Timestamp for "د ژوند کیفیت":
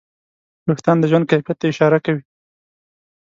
0.99-1.57